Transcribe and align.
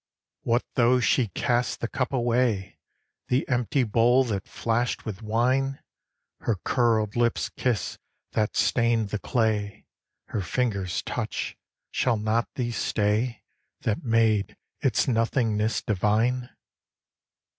What 0.41 0.65
though 0.73 0.99
she 0.99 1.27
cast 1.27 1.79
the 1.79 1.87
cup 1.87 2.11
away! 2.11 2.79
The 3.27 3.47
empty 3.47 3.83
bowl 3.83 4.23
that 4.23 4.47
flashed 4.47 5.05
with 5.05 5.21
wine! 5.21 5.77
Her 6.39 6.55
curled 6.65 7.15
lips' 7.15 7.49
kiss, 7.49 7.99
that 8.31 8.55
stained 8.55 9.09
the 9.09 9.19
clay, 9.19 9.85
Her 10.29 10.41
fingers' 10.41 11.03
touch 11.03 11.55
shall 11.91 12.17
not 12.17 12.47
these 12.55 12.77
stay, 12.77 13.43
That 13.81 14.03
made 14.03 14.57
its 14.79 15.07
nothingness 15.07 15.83
divine? 15.83 16.49